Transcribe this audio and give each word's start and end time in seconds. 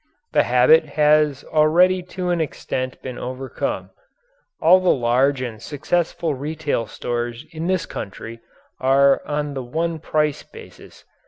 The 0.31 0.41
habit 0.41 0.85
has 0.97 1.43
already 1.43 2.01
to 2.17 2.29
an 2.29 2.41
extent 2.41 2.99
been 3.03 3.19
overcome. 3.19 3.91
All 4.59 4.79
the 4.79 4.89
large 4.89 5.43
and 5.43 5.61
successful 5.61 6.33
retail 6.33 6.87
stores 6.87 7.45
in 7.51 7.67
this 7.67 7.85
country 7.85 8.39
are 8.79 9.21
on 9.27 9.53
the 9.53 9.61
one 9.63 9.99
price 9.99 10.41
basis. 10.41 11.05